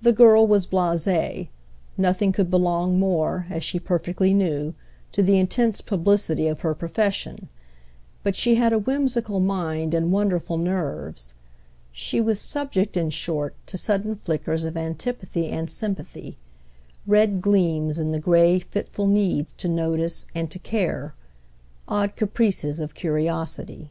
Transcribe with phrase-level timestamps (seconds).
[0.00, 1.48] The girl was blasée;
[1.98, 4.72] nothing could belong more, as she perfectly knew,
[5.12, 7.50] to the intense publicity of her profession;
[8.22, 11.34] but she had a whimsical mind and wonderful nerves;
[11.92, 16.38] she was subject, in short, to sudden flickers of antipathy and sympathy,
[17.06, 21.14] red gleams in the grey, fitful needs to notice and to "care,"
[21.86, 23.90] odd caprices of curiosity.